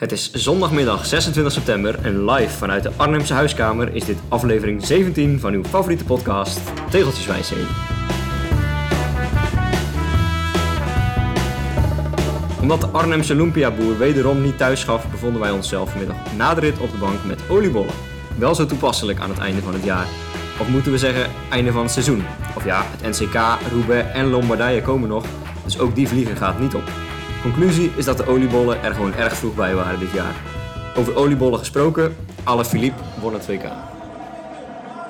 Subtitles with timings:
[0.00, 5.40] Het is zondagmiddag 26 september en live vanuit de Arnhemse huiskamer is dit aflevering 17
[5.40, 7.66] van uw favoriete podcast Tegeltjeswijsheid.
[12.60, 16.78] Omdat de Arnhemse Lumpia-boer wederom niet thuis gaf, bevonden wij onszelf vanmiddag na de rit
[16.78, 17.94] op de bank met oliebollen.
[18.38, 20.06] Wel zo toepasselijk aan het einde van het jaar.
[20.60, 22.24] Of moeten we zeggen, einde van het seizoen.
[22.56, 23.34] Of ja, het NCK,
[23.70, 25.24] Roubaix en Lombardije komen nog,
[25.64, 27.09] dus ook die vliegen gaat niet op.
[27.42, 30.34] Conclusie is dat de oliebollen er gewoon erg vroeg bij waren dit jaar.
[30.96, 32.16] Over oliebollen gesproken,
[32.64, 33.64] Philippe won het WK.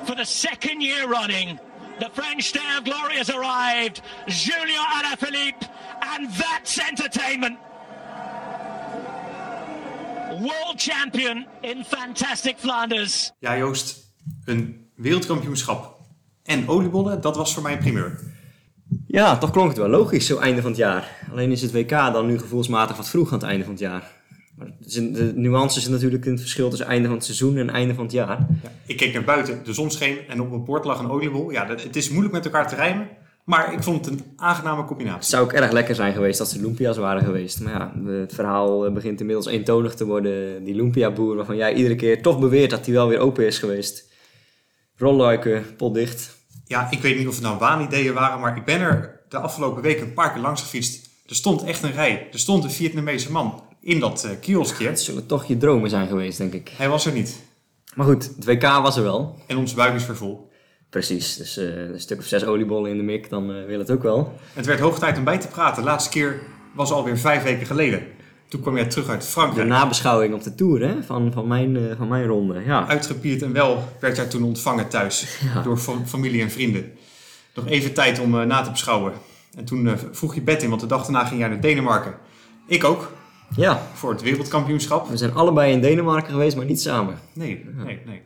[0.05, 1.59] For the second year running,
[1.99, 4.01] the French Day of Glory has arrived.
[4.25, 5.65] Julien Alaphilippe,
[5.99, 7.57] and that's entertainment.
[10.29, 13.31] World champion in fantastic Flanders.
[13.39, 14.13] Ja, Joost,
[14.45, 15.95] een wereldkampioenschap
[16.43, 18.30] en oliebollen, dat was voor mij een primeur.
[19.11, 21.11] Ja, toch klonk het wel logisch, zo einde van het jaar.
[21.31, 24.11] Alleen is het WK dan nu gevoelsmatig wat vroeg aan het einde van het jaar.
[24.57, 27.93] Maar de nuance is natuurlijk in het verschil tussen einde van het seizoen en einde
[27.93, 28.47] van het jaar.
[28.63, 31.51] Ja, ik keek naar buiten, de zon scheen en op mijn bord lag een oliebol.
[31.51, 33.07] Ja, het is moeilijk met elkaar te rijmen.
[33.43, 35.19] Maar ik vond het een aangename combinatie.
[35.19, 37.61] Het zou ook erg lekker zijn geweest als de Lumpia's waren geweest.
[37.61, 40.63] Maar ja, het verhaal eh, begint inmiddels eentonig te worden.
[40.63, 44.13] Die Lumpia-boer waarvan jij iedere keer toch beweert dat hij wel weer open is geweest.
[44.97, 46.40] Rolluiken, potdicht.
[46.71, 49.81] Ja, ik weet niet of het nou waanideeën waren, maar ik ben er de afgelopen
[49.81, 51.09] week een paar keer langs gefietst.
[51.27, 52.27] Er stond echt een rij.
[52.31, 54.87] Er stond een Vietnamese man in dat uh, kioskje.
[54.87, 56.71] Het zullen toch je dromen zijn geweest, denk ik.
[56.77, 57.41] Hij was er niet.
[57.95, 59.39] Maar goed, het WK was er wel.
[59.47, 60.51] En onze buik is weer vol.
[60.89, 63.91] Precies, dus uh, een stuk of zes oliebollen in de mik, dan uh, wil het
[63.91, 64.33] ook wel.
[64.53, 65.83] Het werd hoog tijd om bij te praten.
[65.83, 66.41] De laatste keer
[66.75, 68.03] was alweer vijf weken geleden.
[68.51, 69.67] Toen kwam jij terug uit Frankrijk.
[69.67, 71.03] De nabeschouwing op de Tour hè?
[71.03, 72.87] Van, van, mijn, uh, van mijn ronde, ja.
[72.87, 75.61] Uitgepierd en wel werd jij toen ontvangen thuis ja.
[75.61, 76.91] door familie en vrienden.
[77.55, 79.13] Nog even tijd om na te beschouwen.
[79.57, 82.13] En toen vroeg je bed in, want de dag daarna ging jij naar Denemarken.
[82.67, 83.11] Ik ook.
[83.55, 83.81] Ja.
[83.93, 85.09] Voor het wereldkampioenschap.
[85.09, 87.19] We zijn allebei in Denemarken geweest, maar niet samen.
[87.33, 88.21] Nee, nee, nee.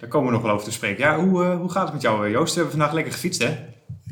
[0.00, 1.04] Daar komen we nog wel over te spreken.
[1.04, 2.54] Ja, hoe, uh, hoe gaat het met jou, Joost?
[2.54, 3.58] We hebben vandaag lekker gefietst, hè?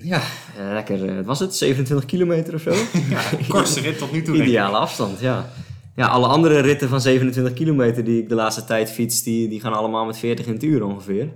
[0.03, 0.23] Ja,
[0.59, 1.19] uh, lekker.
[1.19, 1.55] Uh, was het?
[1.55, 2.71] 27 kilometer of zo?
[3.11, 4.37] ja, kortste rit tot nu toe.
[4.37, 5.51] Ideale afstand, ja.
[5.97, 9.61] Ja, alle andere ritten van 27 kilometer die ik de laatste tijd fiets, die, die
[9.61, 11.33] gaan allemaal met 40 in het uur ongeveer.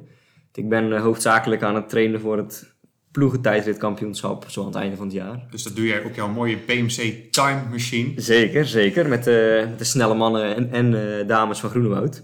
[0.55, 2.75] Ik ben hoofdzakelijk aan het trainen voor het
[3.11, 5.47] ploegentijdritkampioenschap, zo aan het einde van het jaar.
[5.51, 8.13] Dus dat doe jij op jouw mooie BMC Time Machine?
[8.17, 9.09] Zeker, zeker.
[9.09, 12.23] Met de, de snelle mannen en, en dames van Groenewoud.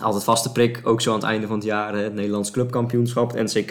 [0.00, 3.54] Altijd vaste prik, ook zo aan het einde van het jaar, het Nederlands clubkampioenschap, het
[3.54, 3.70] NCK.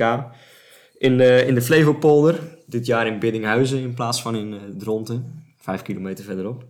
[0.97, 5.43] In de, in de Flevopolder, dit jaar in Biddinghuizen in plaats van in uh, Dronten,
[5.57, 6.65] vijf kilometer verderop.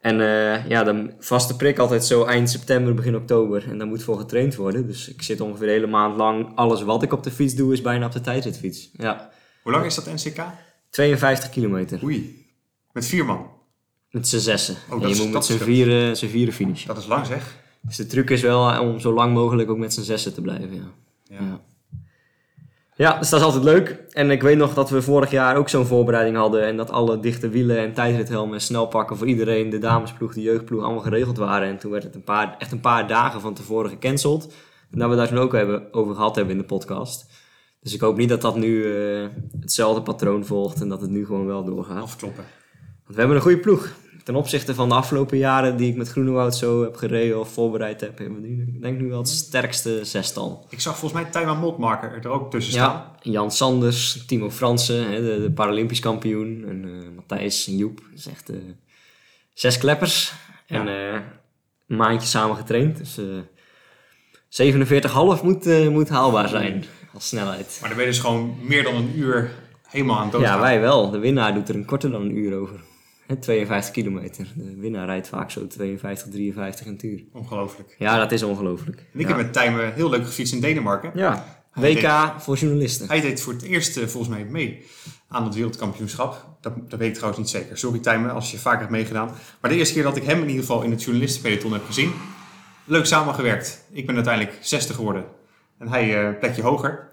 [0.00, 3.70] En uh, ja, de vaste prik altijd zo eind september, begin oktober.
[3.70, 4.86] En daar moet voor getraind worden.
[4.86, 6.52] Dus ik zit ongeveer de hele maand lang.
[6.54, 8.90] Alles wat ik op de fiets doe, is bijna op de tijdritfiets.
[8.92, 9.30] Ja.
[9.62, 10.44] Hoe lang is dat NCK?
[10.90, 12.04] 52 kilometer.
[12.04, 12.46] Oei.
[12.92, 13.50] Met vier man?
[14.10, 14.76] Met z'n zessen.
[14.90, 16.88] Oh, en je moet met z'n vieren, vieren finishen.
[16.88, 17.56] Dat is lang zeg.
[17.80, 20.74] Dus de truc is wel om zo lang mogelijk ook met z'n zessen te blijven.
[20.74, 20.92] Ja.
[21.24, 21.36] Ja.
[21.40, 21.60] ja.
[22.98, 23.18] Ja.
[23.18, 24.02] dus dat is altijd leuk.
[24.12, 26.66] En ik weet nog dat we vorig jaar ook zo'n voorbereiding hadden.
[26.66, 30.82] En dat alle dichte wielen en tijdrithelmen en snelpakken voor iedereen, de damesploeg, de jeugdploeg,
[30.82, 31.68] allemaal geregeld waren.
[31.68, 34.52] En toen werd het een paar, echt een paar dagen van tevoren gecanceld.
[34.90, 37.26] En dat we daar toen ook hebben, over gehad hebben in de podcast.
[37.82, 39.26] Dus ik hoop niet dat dat nu uh,
[39.60, 42.02] hetzelfde patroon volgt en dat het nu gewoon wel doorgaat.
[42.02, 42.44] Afkloppen.
[43.04, 43.92] Want we hebben een goede ploeg
[44.28, 48.00] ten opzichte van de afgelopen jaren die ik met Groenewoud zo heb gereden of voorbereid
[48.00, 50.66] heb, hebben we ik denk nu wel het sterkste zestal.
[50.68, 53.12] Ik zag volgens mij Tijma Motmarker er ook tussen staan.
[53.20, 57.96] Ja, Jan Sanders, Timo Fransen, de, de Paralympisch kampioen, en uh, Matthijs en Joep.
[57.96, 58.56] Dat is echt uh,
[59.52, 60.32] zes kleppers.
[60.66, 60.80] Ja.
[60.80, 61.20] En uh,
[61.88, 62.96] een maandje samen getraind.
[62.98, 63.20] Dus
[64.62, 66.84] 47,5 moet, moet haalbaar zijn
[67.14, 67.78] als snelheid.
[67.80, 69.50] Maar dan ben je dus gewoon meer dan een uur
[69.82, 70.40] helemaal aan het dood.
[70.40, 71.10] Ja, wij wel.
[71.10, 72.80] De winnaar doet er een korter dan een uur over.
[73.36, 74.46] 52 kilometer.
[74.54, 77.24] De winnaar rijdt vaak zo 52, 53 in het uur.
[77.32, 77.94] Ongelooflijk.
[77.98, 78.98] Ja, dat is ongelooflijk.
[79.12, 79.36] En ik ja.
[79.36, 81.10] heb met Tijmen heel leuk gefietst in Denemarken.
[81.14, 83.08] Ja, hij WK deed, voor journalisten.
[83.08, 84.86] Hij deed voor het eerst uh, volgens mij mee
[85.28, 86.44] aan het wereldkampioenschap.
[86.60, 87.78] Dat, dat weet ik trouwens niet zeker.
[87.78, 89.34] Sorry Tijmen als je vaker hebt meegedaan.
[89.60, 92.12] Maar de eerste keer dat ik hem in ieder geval in het journalistenpeloton heb gezien.
[92.84, 93.84] Leuk samengewerkt.
[93.92, 95.24] Ik ben uiteindelijk 60 geworden.
[95.78, 97.08] En hij uh, een plekje hoger.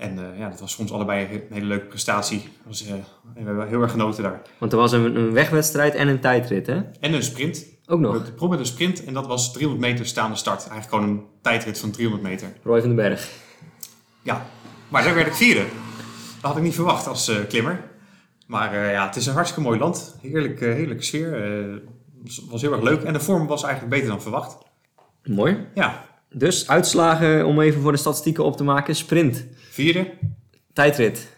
[0.00, 2.48] En uh, ja, dat was voor ons allebei een hele leuke prestatie.
[2.68, 2.92] Uh,
[3.34, 4.42] we hebben heel erg genoten daar.
[4.58, 6.80] Want er was een, een, wegwedstrijd en een tijdrit, hè?
[7.00, 7.66] En een sprint.
[7.86, 8.12] Ook nog?
[8.12, 10.68] We probeerden een sprint en dat was 300 meter staande start.
[10.68, 12.48] Eigenlijk gewoon een tijdrit van 300 meter.
[12.62, 13.28] Roy van den Berg.
[14.22, 14.46] Ja,
[14.88, 15.64] maar daar werd ik vierde.
[16.40, 17.80] Dat had ik niet verwacht als uh, klimmer.
[18.46, 20.16] Maar ja, het is een hartstikke mooi land.
[20.20, 21.82] Heerlijk, heerlijke sfeer.
[22.22, 23.02] was, was heel erg leuk.
[23.02, 24.58] En de vorm was eigenlijk beter dan verwacht.
[25.24, 25.66] Mooi.
[25.74, 26.04] Ja.
[26.32, 28.94] Dus uitslagen om even voor de statistieken op te maken.
[28.96, 29.44] Sprint.
[29.70, 30.10] Vierde.
[30.72, 31.28] Tijdrit.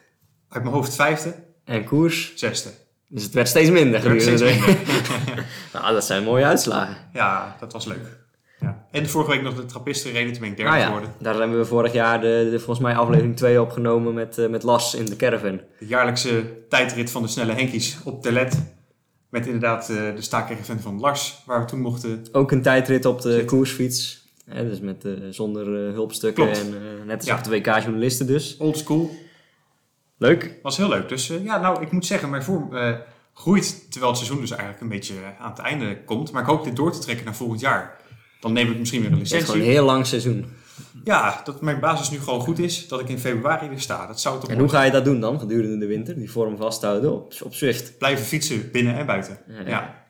[0.48, 1.34] Uit mijn hoofd vijfde.
[1.64, 2.32] En koers.
[2.34, 2.70] Zesde.
[3.08, 5.42] Dus het werd steeds minder werd gedurende steeds de-
[5.78, 6.96] nou, dat zijn mooie uitslagen.
[7.12, 8.20] Ja, dat was leuk.
[8.60, 8.86] Ja.
[8.90, 11.10] En vorige week nog de trappisten reden, toen ben ik derde Ah ja, geworden.
[11.18, 14.62] daar hebben we vorig jaar de, de, volgens mij aflevering 2 opgenomen met, eh, met
[14.62, 15.60] Las in de caravan.
[15.78, 18.62] De jaarlijkse tijdrit van de snelle Henkies op Telet.
[19.28, 22.24] Met inderdaad eh, de staakerven van Lars, waar we toen mochten.
[22.32, 24.21] Ook een tijdrit op de koersfiets.
[24.54, 26.60] Hè, dus met, eh, zonder eh, hulpstukken Klopt.
[26.60, 27.36] en eh, net als Ja.
[27.36, 28.56] op de WK-journalisten dus.
[28.56, 29.10] Old school.
[30.18, 30.54] Leuk.
[30.62, 31.08] Was heel leuk.
[31.08, 32.70] Dus ja, nou, ik moet zeggen, mijn vorm
[33.34, 36.32] groeit terwijl het seizoen dus eigenlijk een beetje aan het einde komt.
[36.32, 37.96] Maar ik hoop dit door te trekken naar volgend jaar.
[38.40, 39.68] Dan neem ik misschien weer een Het is gewoon licentie.
[39.68, 40.44] een heel lang seizoen.
[41.04, 42.88] Ja, dat mijn basis nu gewoon goed is.
[42.88, 44.06] Dat ik in februari weer sta.
[44.06, 46.14] Dat zou toch En hoe ga je dat doen dan gedurende de winter?
[46.18, 47.98] Die vorm vasthouden op, op Zwift?
[47.98, 49.38] blijven fietsen binnen en buiten.
[49.48, 50.00] Ja, Ja, ja.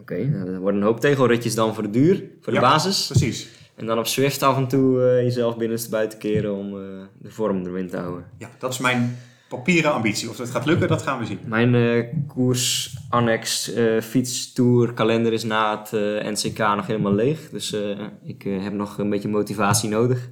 [0.00, 2.64] Oké, nou, er worden een hoop tegelritjes dan voor de duur, voor de Ja.
[2.70, 3.06] basis.
[3.06, 3.48] precies.
[3.76, 6.86] En dan op Zwift af en toe eh, jezelf binnenste buiten keren om eh,
[7.18, 8.24] de vorm erin te houden.
[8.38, 9.18] Ja, dat is mijn
[9.48, 10.30] papieren ambitie.
[10.30, 11.38] Of dat gaat lukken, dat gaan we zien.
[11.44, 15.90] Mijn eh, koers, annex, eh fietstour, kalender is na het
[16.30, 17.50] NCK nog helemaal leeg.
[17.50, 17.76] Dus
[18.24, 20.28] ik heb nog een beetje motivatie nodig.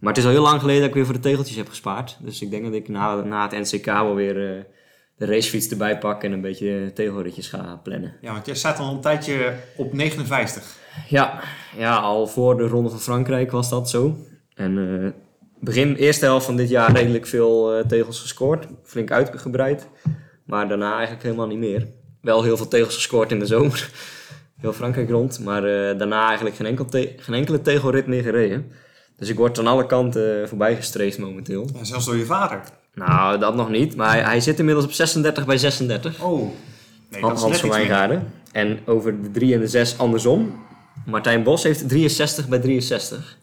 [0.00, 2.16] Maar het is al heel lang geleden dat ik weer voor de tegeltjes heb gespaard.
[2.20, 4.66] Dus ik denk dat ik na, na het NCK wel weer
[5.16, 8.14] de racefiets erbij pak en een beetje tegelritjes ga plannen.
[8.20, 10.76] Ja, want jij staat al een tijdje op 59.
[11.08, 11.40] Ja,
[11.76, 14.16] ja, al voor de Ronde van Frankrijk was dat zo.
[14.54, 15.10] En eh,
[15.60, 18.66] begin eerste helft van dit jaar redelijk veel eh, tegels gescoord.
[18.82, 19.88] Flink uitgebreid.
[20.44, 21.86] Maar daarna eigenlijk helemaal niet meer.
[22.20, 23.90] Wel heel veel tegels gescoord in de zomer.
[24.60, 25.40] Heel Frankrijk rond.
[25.40, 28.70] Maar eh, daarna eigenlijk geen, enkel te- geen enkele tegelrit meer gereden.
[29.18, 31.68] Dus ik word aan alle kanten voorbij gestreefd momenteel.
[31.74, 32.60] Ja, zelfs door je vader.
[32.94, 33.96] Nou, dat nog niet.
[33.96, 36.22] Maar hij, hij zit inmiddels op 36 bij 36.
[36.22, 37.68] Oh, nee, dat Hans is Hans van.
[37.68, 38.32] Wijngaarden.
[38.52, 40.62] En over de 3 en de 6 andersom.
[41.06, 43.38] Martijn Bos heeft 63 bij 63.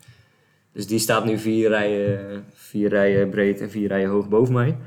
[0.73, 4.77] Dus die staat nu vier rijen, vier rijen breed en vier rijen hoog boven mij.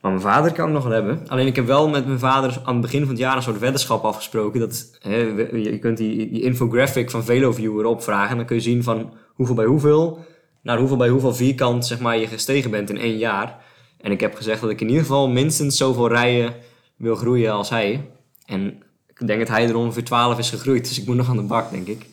[0.00, 1.28] Maar mijn vader kan ik nog wel hebben.
[1.28, 3.58] Alleen ik heb wel met mijn vader aan het begin van het jaar een soort
[3.58, 4.60] weddenschap afgesproken.
[4.60, 5.16] Dat, hè,
[5.52, 8.30] je kunt die, die infographic van VeloViewer opvragen.
[8.30, 10.18] En dan kun je zien van hoeveel bij hoeveel.
[10.62, 13.64] Naar hoeveel bij hoeveel vierkant zeg maar, je gestegen bent in één jaar.
[14.00, 16.54] En ik heb gezegd dat ik in ieder geval minstens zoveel rijen
[16.96, 18.10] wil groeien als hij.
[18.44, 20.88] En ik denk dat hij er ongeveer 12 is gegroeid.
[20.88, 22.06] Dus ik moet nog aan de bak, denk ik.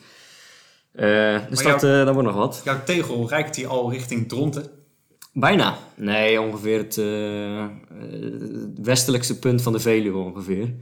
[0.92, 2.60] Eh, dus eh, dat wordt nog wat.
[2.64, 4.70] Jouw tegel reikt die al richting Dronten.
[5.32, 5.78] Bijna.
[5.94, 7.66] Nee, ongeveer het, eh,
[8.10, 10.74] het westelijkste punt van de Veluwe ongeveer.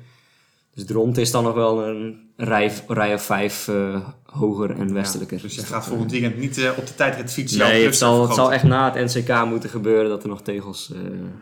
[0.77, 4.01] Dus Dront is dan nog wel een rij, rij of vijf eh,
[4.39, 5.41] hoger en westelijker.
[5.43, 7.59] Dus je dat, gaat eh, volgend weekend niet eh, op de tijdrit fietsen.
[7.59, 10.93] Nee, het zal, het zal echt na het NCK moeten gebeuren dat er nog tegels
[10.93, 11.01] eh,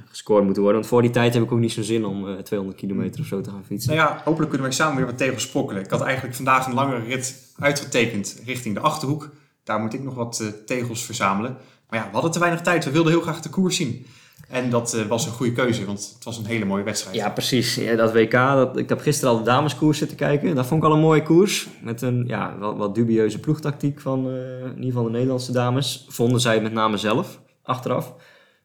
[0.09, 0.81] gescoord moeten worden.
[0.81, 3.27] Want voor die tijd heb ik ook niet zo'n zin om eh, 200 kilometer of
[3.27, 3.97] zo te gaan fietsen.
[3.97, 5.83] Nou ja, hopelijk kunnen wij samen weer wat tegels sprokkelen.
[5.83, 9.31] Ik had eigenlijk vandaag een langere rit uitgetekend richting de Achterhoek.
[9.65, 11.57] Daar moet ik nog wat eh, tegels verzamelen.
[11.89, 12.85] Maar ja, we hadden te weinig tijd.
[12.85, 14.07] We wilden heel graag de koers zien.
[14.55, 17.17] En dat eh, was een goede keuze, want het was een hele mooie wedstrijd.
[17.17, 17.75] Ja, precies.
[17.75, 20.55] Ja, dat WK, dat, ik heb gisteren al de dameskoers zitten kijken.
[20.55, 21.67] Dat vond ik al een mooie koers.
[21.83, 26.07] Met een ja, wat, wat dubieuze ploegtactiek van eh, in ieder geval de Nederlandse dames.
[26.09, 28.15] Vonden zij met name zelf, achteraf.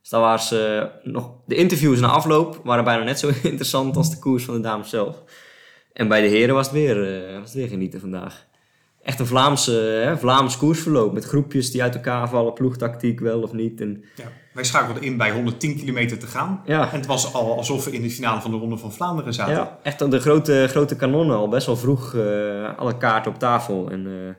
[0.02, 1.32] Dus daar waren ze nog...
[1.46, 4.90] De interviews na afloop waren bijna net zo interessant als de koers van de dames
[4.90, 5.24] zelf.
[5.94, 8.48] En bij de heren was het weer, eh, was het weer genieten vandaag.
[9.02, 11.14] Echt een Vlaamse, hè, Vlaams koersverloop.
[11.14, 12.54] Met groepjes die uit elkaar vallen.
[12.54, 13.82] Ploegtactiek wel of niet.
[13.82, 16.62] En, Ja, wij schakelden in bij 110 kilometer te gaan.
[16.66, 19.34] ja, En het was al alsof we in de finale van de Ronde van Vlaanderen
[19.34, 19.54] zaten.
[19.54, 23.90] Ja, echt de grote, grote kanonnen al best wel vroeg eh, alle kaarten op tafel.
[23.90, 24.36] En eh,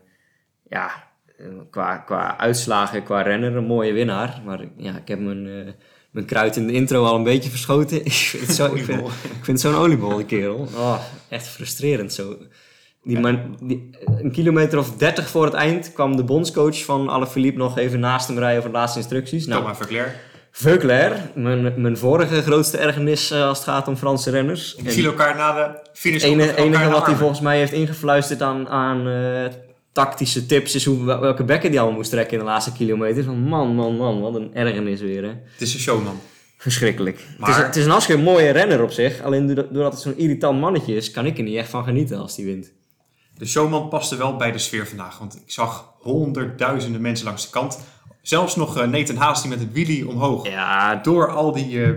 [0.68, 0.90] ja,
[1.38, 4.40] eh, qua, qua uitslagen, qua renner, een mooie winnaar.
[4.44, 5.72] Maar ja, ik heb mijn, eh,
[6.10, 8.04] mijn kruid in de intro al een beetje verschoten.
[8.04, 9.08] ik vind het zo, ik vind, Oliebol.
[9.08, 10.68] ik vind het zo'n oliebol, die kerel.
[10.74, 10.98] Oh,
[11.28, 12.36] echt frustrerend zo.
[13.02, 17.58] Die man, die, een kilometer of 30 voor het eind kwam de bondscoach van Alaphilippe
[17.58, 19.46] nog even naast hem rijden voor de laatste instructies.
[19.46, 20.14] Nou, Thomas Verclair.
[20.52, 24.74] Veuclair, mijn, mijn vorige grootste ergernis eh, als het gaat om Franse renners.
[24.74, 27.72] Die En- vielen elkaar na de finish het enige, enige wat hij volgens mij heeft
[27.72, 29.52] ingefluisterd aan, aan eh,
[29.92, 33.24] tactische tips is hoe, wel- welke bekken die allemaal moest trekken in de laatste kilometer.
[33.24, 35.22] Van man, man, man, wat een ergernis weer.
[35.22, 35.28] Hè.
[35.28, 36.20] Het is een showman.
[36.58, 37.16] Verschrikkelijk.
[37.16, 39.22] Het, is, Maar- het is een hartstikke mooie renner op zich.
[39.22, 42.18] Alleen doordat doordat het zo'n irritant mannetje is, kan ik er niet echt van genieten
[42.18, 42.72] als hij wint.
[43.40, 45.18] De showman paste wel bij de sfeer vandaag.
[45.18, 47.80] Want ik zag honderdduizenden mensen langs de kant.
[48.22, 50.48] Zelfs nog eh, Nathan Haas die met een wheelie omhoog.
[50.48, 51.84] Ja, het Door al die...
[51.84, 51.90] eh,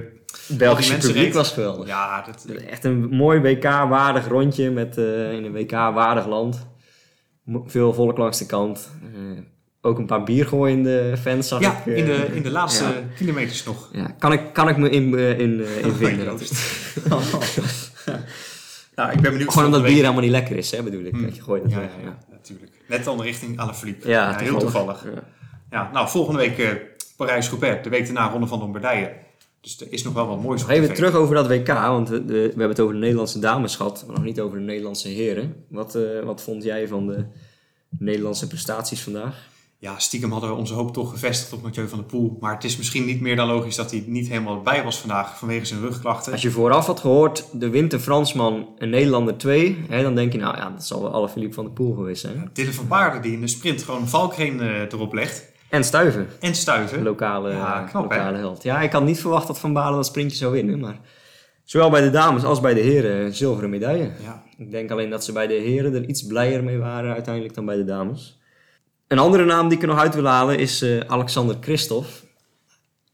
[0.48, 1.36] Belgische mensen publiek reed.
[1.36, 1.88] was geweldig.
[1.88, 6.68] ja, dat, Echt een mooi WK-waardig rondje met, eh, in een WK-waardig land.
[7.66, 8.90] Veel volk langs de kant.
[9.14, 9.40] Eh,
[9.82, 11.86] ook een paar biergooiende fans zag ja ik.
[11.86, 12.92] eh, in, de, in de laatste ja.
[13.16, 13.90] kilometers nog.
[13.92, 16.38] Ja, kan ik, kan ik me in, in, in vinden.
[18.96, 19.52] nou, ik ben benieuwd.
[19.52, 21.12] Gewoon omdat bier helemaal niet lekker is, hè, bedoel ik.
[21.12, 21.24] Hmm.
[21.24, 21.90] Dat je gooit het Ja, weg.
[22.02, 22.72] ja, ja, natuurlijk.
[22.88, 24.08] Net dan richting Alaphilippe.
[24.10, 25.04] Ja, heel toevallig.
[25.04, 25.24] Ja.
[25.72, 26.70] Ja, nou, volgende week eh
[27.18, 27.84] Parijs-Roubaix.
[27.84, 29.14] De week daarna Ronde van Lombardije.
[29.62, 32.26] Dus er is nog wel wat moois Nog even terug over dat WK, want we,
[32.26, 35.08] de- we hebben het over de Nederlandse dames gehad, maar nog niet over de Nederlandse
[35.08, 35.56] heren.
[35.70, 37.26] Wat, eh, wat vond jij van de
[37.90, 39.48] Nederlandse prestaties vandaag?
[39.84, 42.38] Ja, stiekem hadden we onze hoop toch gevestigd op Mathieu van der Poel.
[42.40, 45.38] Maar het is misschien niet meer dan logisch dat hij niet helemaal bij was vandaag
[45.38, 46.32] vanwege zijn rugklachten.
[46.32, 50.32] Als je vooraf had gehoord, de wint een Fransman, een Nederlander 2, hè, dan denk
[50.32, 52.50] je, nou ja, dat zal wel alle Philippe van der Poel geweest zijn.
[52.54, 55.52] Dylan van Baarden die in de sprint gewoon een valkreen eh, erop legt.
[55.70, 57.04] En Stuiven, En stuiven.
[57.04, 58.18] lokale, Ja, knap, hè?
[58.18, 58.64] lokale held.
[58.64, 61.00] Ja, ik had niet verwacht dat Van Balen dat sprintje zou winnen, maar
[61.64, 64.12] zowel bij de dames als bij de heren een zilveren medaille.
[64.24, 64.44] Ja.
[64.58, 67.66] Ik denk alleen dat ze bij de heren er iets blijer mee waren uiteindelijk dan
[67.66, 68.42] bij de dames.
[69.14, 72.10] Een andere naam die ik er nog uit wil halen is eh, Alexander Christophe.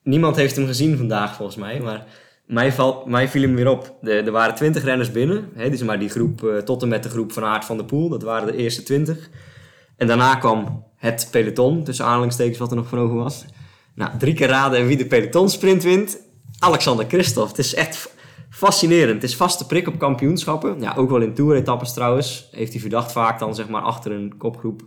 [0.03, 2.05] Niemand heeft hem gezien vandaag volgens mij, maar
[2.45, 2.73] mij,
[3.05, 3.97] mij viel hem weer op.
[4.01, 7.09] Er waren 20 renners binnen, hè, dus maar die groep eh, tot en met de
[7.09, 9.29] groep van Aert van der Poel, dat waren de eerste 20.
[9.97, 13.45] En daarna kwam het peloton, tussen aanhalingstekens wat er nog van was.
[13.95, 16.17] Nou, drie keer raden en wie de pelotonsprint wint.
[16.59, 17.49] Alexander Christophe.
[17.49, 18.13] Het is echt
[18.49, 19.21] fascinerend.
[19.21, 20.81] Het is vaste prik op kampioenschappen.
[20.81, 22.47] Ja, ook wel in toeretappes trouwens.
[22.51, 24.83] Heeft hij verdacht vaak dan zeg maar achter een kopgroep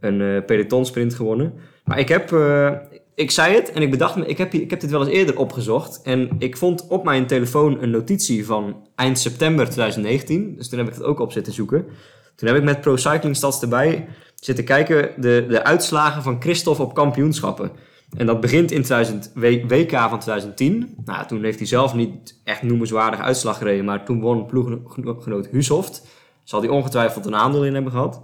[0.00, 1.54] een eh, pelotonsprint gewonnen.
[1.84, 2.70] Maar ik heb, eh,
[3.14, 5.38] ik zei het en ik bedacht me, ik heb, ik heb dit wel eens eerder
[5.38, 6.02] opgezocht.
[6.02, 10.56] En ik vond op mijn telefoon een notitie van eind september 2019.
[10.56, 11.86] Dus toen heb ik het ook op zitten zoeken.
[12.34, 14.08] Toen heb ik met Pro Cycling Stats erbij
[14.40, 17.70] zitten kijken de, de uitslagen van Christophe op kampioenschappen.
[18.16, 20.94] En dat begint in 2000, W- WK van 2010.
[21.04, 26.06] Nou, toen heeft hij zelf niet echt noemenswaardige uitslag gereden, maar toen won ploeggenoot Husoft.
[26.44, 28.22] Zal hij ongetwijfeld een aandeel in hebben gehad.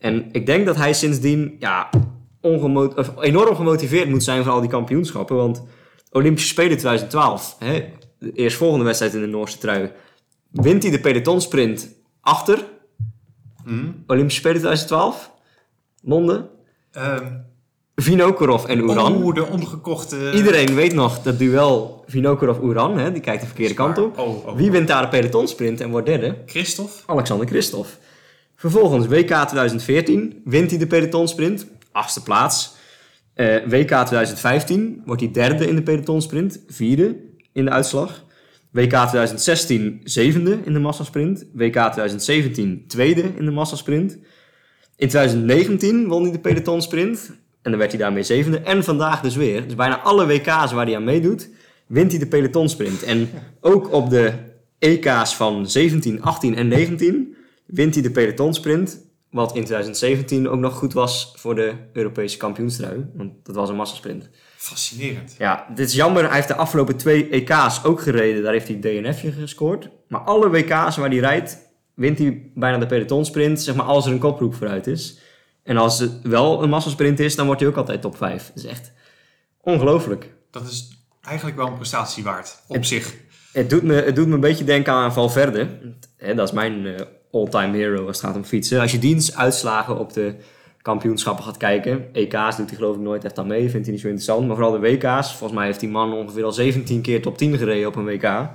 [0.00, 1.90] En ik denk dat hij sindsdien ja,
[2.40, 5.36] of enorm gemotiveerd moet zijn voor al die kampioenschappen.
[5.36, 5.62] Want
[6.10, 7.84] Olympische Spelen 2012, hè,
[8.18, 9.90] de eerstvolgende wedstrijd in de Noorse trui,
[10.50, 11.88] wint hij de pelotonsprint
[12.20, 12.64] achter
[13.64, 13.90] Hm?
[14.06, 15.30] Olympische Spelen 2012,
[16.02, 16.48] Londen,
[16.92, 17.26] Ehm,
[17.94, 19.22] Vinokurov en Uran.
[19.22, 20.32] Oeh, de omgekochte...
[20.34, 24.18] Iedereen weet nog dat duel Vinokurov-Uran, hè, die kijkt de verkeerde kant op.
[24.18, 26.36] Oh, oh, Wie wint daar de pelotonsprint en wordt derde?
[26.46, 27.02] Christophe?
[27.06, 27.90] Alexander Christophe.
[28.60, 32.74] Vervolgens WK 2014 wint hij de pelotonsprint, achtste plaats.
[33.34, 37.16] Eh, WK 2015 wordt hij derde in de pelotonsprint, vierde
[37.52, 38.24] in de uitslag.
[38.70, 41.46] WK 2016 zevende in de massasprint.
[41.52, 44.12] WK 2017 tweede in de massasprint.
[44.96, 47.30] In 2019 won hij de pelotonsprint
[47.62, 48.58] en dan werd hij daarmee zevende.
[48.58, 49.64] En vandaag dus weer.
[49.64, 51.48] Dus bijna alle WK's waar hij aan meedoet,
[51.86, 53.02] wint hij de pelotonsprint.
[53.02, 54.32] En ook op de
[54.78, 57.38] EK's van 17, 18 en 19
[57.72, 59.08] wint hij de pelotonsprint.
[59.30, 63.06] Wat in 2017 ook nog goed was voor de Europese kampioenstrui.
[63.14, 64.30] Want dat was een massasprint.
[64.56, 65.34] Fascinerend.
[65.38, 66.24] Ja, dit is jammer.
[66.24, 68.42] Hij heeft de afgelopen twee EK's ook gereden.
[68.42, 69.88] Daar heeft hij DNF'je gescoord.
[70.08, 71.58] Maar alle WK's waar hij rijdt,
[71.94, 73.60] wint hij bijna de pelotonsprint.
[73.62, 75.18] Zeg maar als er een kopgroep vooruit is.
[75.62, 78.46] En als het wel een massasprint is, dan wordt hij ook altijd top 5.
[78.46, 78.92] Dat is echt
[79.60, 80.34] ongelooflijk.
[80.50, 82.62] Dat is eigenlijk wel een prestatie waard.
[82.66, 83.14] Op zich.
[83.52, 85.68] Het doet, me, het doet me een beetje denken aan Valverde.
[86.34, 88.80] Dat is mijn eh, all-time hero als het gaat om fietsen.
[88.80, 90.34] Als je diens uitslagen op de
[90.82, 92.08] kampioenschappen gaat kijken.
[92.12, 93.70] EK's doet hij geloof ik nooit echt aan mee.
[93.70, 94.46] Vindt hij niet zo interessant.
[94.46, 95.28] Maar vooral de WK's.
[95.28, 98.50] Volgens mij heeft die man ongeveer al 17 keer top 10 gereden op een WK.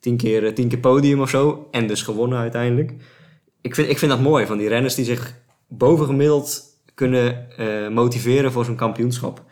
[0.00, 1.68] 10 keer, eh, 10 keer podium of zo.
[1.70, 2.92] En dus gewonnen uiteindelijk.
[3.60, 4.46] Ik vind, ik vind dat mooi.
[4.46, 5.34] Van die renners die zich
[5.68, 6.62] bovengemiddeld
[6.94, 9.44] kunnen eh, motiveren voor zo'n kampioenschap.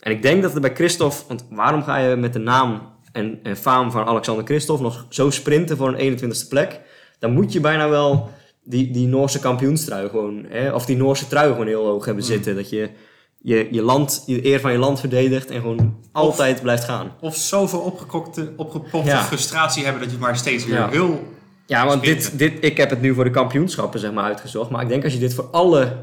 [0.00, 1.16] En ik denk dat het bij Christophe...
[1.28, 2.80] Want waarom ga je met de naam
[3.12, 6.80] en, en faam van Alexander Christophe nog zo sprinten voor een 21ste plek?
[7.22, 8.30] Dan moet je bijna wel
[8.64, 10.44] die, die Noorse kampioenstrui gewoon...
[10.48, 12.54] Hè, of die Noorse trui gewoon heel hoog hebben zitten.
[12.54, 12.90] Dat je
[13.38, 17.12] je, je land, je eer van je land verdedigt en gewoon altijd blijft gaan.
[17.20, 19.22] Of zoveel opgekokte, opgepopte Ja.
[19.22, 20.88] frustratie hebben dat je maar steeds weer Ja.
[20.88, 21.22] heel...
[21.66, 22.38] Ja, want Sprinten.
[22.38, 24.70] dit, dit, ik heb het nu voor de kampioenschappen zeg maar, uitgezocht.
[24.70, 25.96] Maar ik denk als je dit voor alle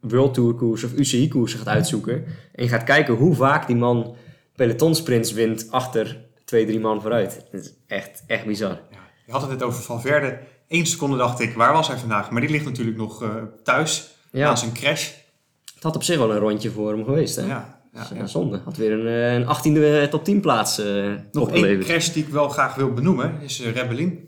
[0.00, 2.24] World Tour koersen of UCI koersen gaat uitzoeken.
[2.54, 4.14] En je gaat kijken hoe vaak die man
[4.56, 7.44] pelotonsprints wint achter twee, drie man vooruit.
[7.52, 8.78] Dat is echt, echt bizar.
[8.90, 10.38] Ja, je had het net over Valverde.
[10.68, 12.30] Eén seconde dacht ik, waar was hij vandaag?
[12.30, 13.28] Maar die ligt natuurlijk nog eh,
[13.64, 14.14] thuis.
[14.32, 14.48] Ja.
[14.48, 15.10] Na zijn crash.
[15.74, 17.36] Het had op zich wel een rondje voor hem geweest.
[17.36, 17.46] Hè?
[17.46, 18.16] Ja, ja, Dus, ja.
[18.16, 18.60] ja, zonde.
[18.64, 19.44] Had weer een, eh, een
[20.06, 23.60] 18e top 10 plaats eh Nog één crash die ik wel graag wil benoemen is
[23.60, 24.24] uh, Rebellin.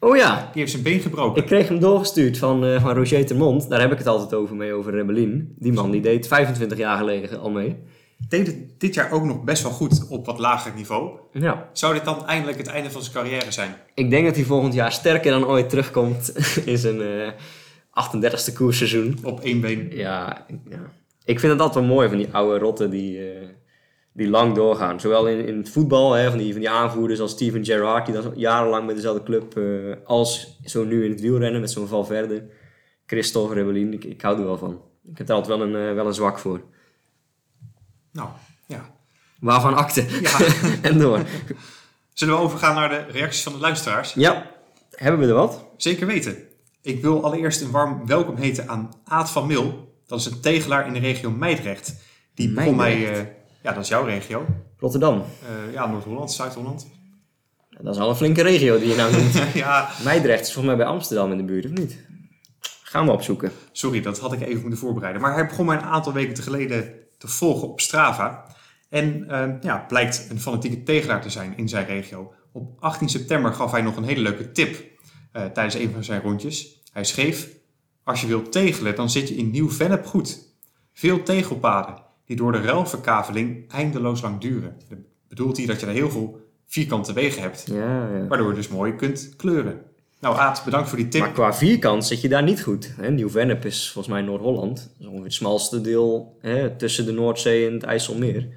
[0.00, 1.42] Oh ja, Die heeft zijn been gebroken.
[1.42, 3.68] ik kreeg hem doorgestuurd van, eh, van Roger Termont.
[3.68, 5.54] Daar heb ik het altijd over mee, over Rebellin.
[5.58, 7.76] Die man die deed 25 jaar geleden al mee.
[8.28, 11.18] Deed het dit jaar ook nog best wel goed op wat lager niveau.
[11.32, 11.68] Ja.
[11.72, 13.74] Zou dit dan eindelijk het einde van zijn carrière zijn?
[13.94, 16.32] Ik denk dat hij volgend jaar sterker dan ooit terugkomt
[16.64, 17.32] in zijn eh
[17.92, 19.18] 38e koersseizoen.
[19.22, 19.90] Op één been.
[19.90, 20.90] Ja, ja,
[21.24, 23.48] ik vind het altijd wel mooi van die oude rotten die, eh,
[24.12, 25.00] die lang doorgaan.
[25.00, 28.14] Zowel in, in het voetbal, hè, van, die, van die aanvoerders als Steven Gerrard, die
[28.14, 29.64] dan jarenlang met dezelfde club, eh,
[30.04, 32.44] als zo nu in het wielrennen met zo'n Valverde,
[33.06, 33.92] Christophe Rebellin.
[33.92, 34.80] Ik, ik hou er wel van.
[35.10, 36.60] Ik heb er altijd wel een, eh, wel een zwak voor.
[38.12, 38.28] Nou,
[38.66, 38.90] ja.
[39.40, 40.06] Waarvan akte.
[40.20, 40.38] Ja.
[40.90, 41.20] en door.
[42.12, 44.12] Zullen we overgaan naar de reacties van de luisteraars?
[44.14, 44.50] Ja,
[44.90, 45.64] hebben we er wat?
[45.76, 46.36] Zeker weten.
[46.82, 49.94] Ik wil allereerst een warm welkom heten aan Aad van Mil.
[50.06, 51.94] Dat is een tegelaar in de regio Meidrecht.
[52.34, 53.12] Die begon mij...
[53.12, 53.26] Eh,
[53.62, 54.46] ja, dat is jouw regio.
[54.78, 55.24] Rotterdam.
[55.48, 56.86] Eh, ja, Noord-Holland, Zuid-Holland.
[57.70, 59.34] Dat is al een flinke regio die je nou noemt.
[59.54, 61.98] ja, Meidrecht is volgens mij bij Amsterdam in de buurt, of niet?
[62.82, 63.52] Gaan we opzoeken.
[63.72, 65.22] sorry, dat had ik even moeten voorbereiden.
[65.22, 68.44] Maar hij begon mij een aantal weken te geleden te volgen op Strava.
[68.88, 72.32] En eh, ja, blijkt een fanatieke tegelaar te zijn in zijn regio.
[72.52, 74.84] Op 18 september gaf hij nog een hele leuke tip
[75.32, 76.82] eh, tijdens een van zijn rondjes.
[76.92, 77.48] Hij schreef,
[78.04, 80.38] als je wilt tegelen, dan zit je in Nieuw-Vennep goed.
[80.92, 84.76] Veel tegelpaden die door de ruilverkaveling eindeloos lang duren.
[84.88, 84.98] Dat
[85.28, 88.26] bedoelt hij dat je er heel veel vierkante wegen hebt, Ja, ja.
[88.26, 89.82] waardoor je dus mooi kunt kleuren.
[90.22, 91.20] Nou Aad, bedankt voor die tip.
[91.20, 92.94] Maar qua vierkant zit je daar niet goed.
[93.10, 94.76] Nieuw-Vennep is volgens mij Noord-Holland.
[94.76, 98.48] Dat is ongeveer het smalste deel hè, tussen de Noordzee en het IJsselmeer.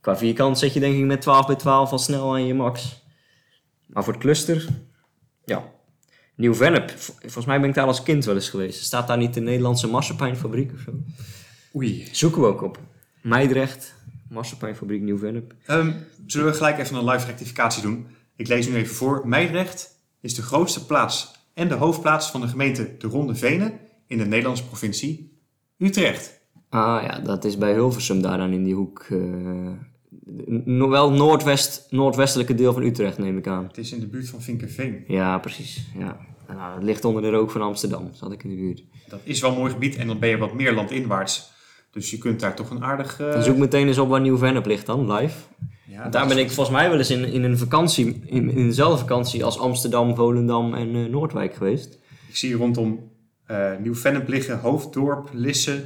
[0.00, 3.02] Qua vierkant zit je denk ik met 12 bij 12 al snel aan je max.
[3.86, 4.66] Maar voor het cluster,
[5.44, 5.64] ja.
[6.34, 8.84] Nieuw-Vennep, volgens mij ben ik daar als kind wel eens geweest.
[8.84, 10.92] Staat daar niet de Nederlandse marsepein of zo?
[11.76, 12.08] Oei.
[12.12, 12.78] Zoeken we ook op.
[13.20, 13.94] Meidrecht,
[14.28, 15.54] marsepein Nieuw-Vennep.
[15.66, 15.92] Ehm,
[16.26, 18.06] zullen we gelijk even een live rectificatie doen?
[18.36, 19.28] Ik lees nu even voor.
[19.28, 23.72] Meidrecht is de grootste plaats en de hoofdplaats van de gemeente De Ronde Venen
[24.06, 25.36] in de Nederlandse provincie
[25.78, 26.40] Utrecht.
[26.68, 29.06] Ah ja, dat is bij Hilversum daar dan in die hoek.
[29.10, 29.18] eh,
[30.64, 33.64] no- wel noordwest, noordwestelijke deel van Utrecht neem ik aan.
[33.66, 35.04] Het is in de buurt van Vinkenveen.
[35.06, 35.86] Ja, precies.
[35.98, 36.18] Ja.
[36.48, 38.82] Nou, het ligt onder de rook van Amsterdam, zat ik in de buurt.
[39.08, 41.50] Dat is wel een mooi gebied en dan ben je wat meer landinwaarts.
[41.90, 43.20] Dus je kunt daar toch een aardig...
[43.20, 45.38] eh, Dan zoek meteen eens op waar Nieuw-Vennep ligt dan, live.
[45.88, 48.66] Ja, Want daar ben ik volgens mij wel eens in, in een vakantie, in, in
[48.66, 51.98] dezelfde vakantie als Amsterdam, Volendam en eh, Noordwijk geweest.
[52.28, 53.10] Ik zie rondom
[53.46, 55.84] eh Nieuw-Vennep liggen, Hoofddorp, Lisse.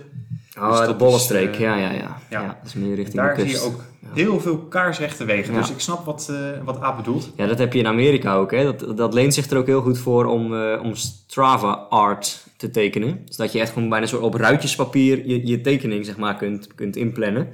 [0.59, 2.41] Oh, Dus de dat Bollenstreek, is, eh, ja, ja, ja, ja.
[2.41, 2.47] ja.
[2.47, 3.65] Dat is meer richting Daar de zie kust.
[3.65, 5.55] je ook heel veel kaarsrechte wegen.
[5.55, 6.33] Dus ik snap wat,
[6.65, 7.31] wat Aap bedoelt.
[7.37, 8.51] Ja, dat heb je in Amerika ook.
[8.51, 8.65] Hè?
[8.65, 13.23] Dat, dat leent zich er ook heel goed voor om, om Strava art te tekenen.
[13.27, 16.75] Dus dat je echt gewoon bijna zo op ruitjespapier je, je tekening zeg maar, kunt,
[16.75, 17.49] kunt inplannen.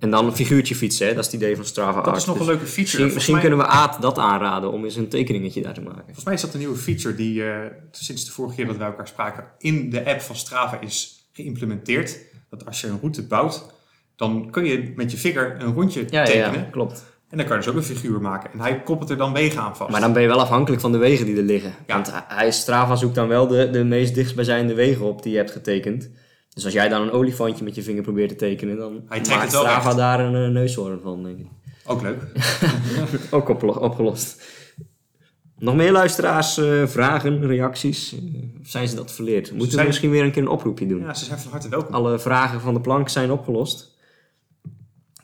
[0.00, 1.14] En dan een figuurtje fietsen, hè?
[1.14, 2.16] dat is het idee van Strava Dat art.
[2.16, 2.80] is nog een leuke feature.
[2.80, 5.80] Misschien, Volgens misschien mij- kunnen we Aad dat aanraden om eens een tekeningetje daar te
[5.80, 6.02] maken.
[6.04, 8.86] Volgens mij is dat een nieuwe feature die eh, sinds de vorige keer dat wij
[8.86, 12.18] elkaar spraken in de app van Strava is geïmplementeerd.
[12.50, 13.66] Dat als je een route bouwt,
[14.16, 16.52] dan kun je met je vinger een rondje Ja, ja, tekenen.
[16.60, 17.04] ja, klopt.
[17.28, 18.52] En dan kan je dus ook een figuur maken.
[18.52, 19.90] En hij koppelt er dan wegen aan vast.
[19.90, 21.74] Maar dan ben je wel afhankelijk van de wegen die er liggen.
[21.86, 21.94] Ja.
[21.94, 25.50] Want hij, Strava zoekt dan wel de, de meest dichtstbijzijnde wegen op die je hebt
[25.50, 26.10] getekend.
[26.54, 29.38] Dus als jij dan een olifantje met je vinger probeert te tekenen, dan Hij trekt
[29.38, 31.46] maakt Strava daar een eh, neushoorn van, denk ik.
[31.86, 32.22] Ook leuk.
[33.30, 33.48] Ook
[33.80, 34.42] opgelost.
[35.58, 38.12] Nog meer luisteraars, eh, vragen, reacties?
[38.12, 38.18] Eh,
[38.60, 39.50] of zijn ze dat verleerd?
[39.50, 41.00] Moeten zijn- we misschien weer een keer een oproepje doen?
[41.00, 41.94] Ja, ze zijn van harte welkom.
[41.94, 43.98] Alle vragen van de plank zijn opgelost.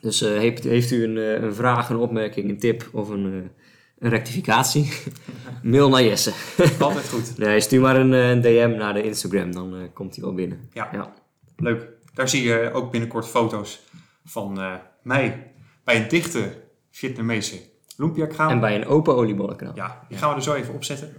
[0.01, 3.51] Dus heeft, heeft u een, een vraag, een opmerking, een tip of een,
[3.99, 4.93] een rectificatie?
[5.63, 6.33] Mail naar Jesse.
[6.79, 7.37] Altijd goed.
[7.37, 10.33] Nee, stuur maar een, eh, een DM naar de Instagram, dan eh, komt hij wel
[10.33, 10.69] binnen.
[10.73, 10.89] Ja.
[10.91, 11.13] Ja.
[11.55, 11.87] Leuk.
[12.13, 13.79] Daar zie je ook binnenkort foto's
[14.25, 15.51] van eh, mij
[15.83, 17.59] bij een dichte Vietnamese
[17.97, 18.49] lumpia-kraam.
[18.49, 19.75] En bij een open oliebollenkanaal.
[19.75, 21.13] Ja, die gaan we er zo even opzetten.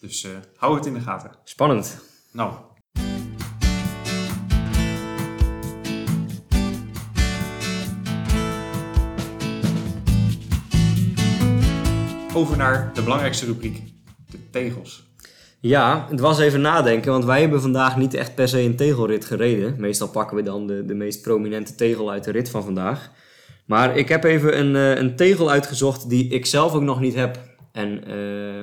[0.00, 1.30] Dus hou het in de gaten.
[1.44, 2.04] Spannend.
[2.32, 2.54] Nou.
[12.38, 13.82] Over naar de belangrijkste rubriek,
[14.30, 15.06] de tegels.
[15.60, 19.24] Ja, het was even nadenken, want wij hebben vandaag niet echt per se een tegelrit
[19.24, 19.74] gereden.
[19.78, 23.10] Meestal pakken we dan de, de meest prominente tegel uit de rit van vandaag.
[23.66, 27.14] Maar ik heb even een, eh, een tegel uitgezocht die ik zelf ook nog niet
[27.14, 27.38] heb.
[27.72, 28.14] En eh,